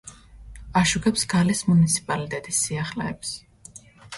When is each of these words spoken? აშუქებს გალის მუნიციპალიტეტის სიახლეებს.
აშუქებს 0.81 1.27
გალის 1.35 1.61
მუნიციპალიტეტის 1.73 2.65
სიახლეებს. 2.67 3.39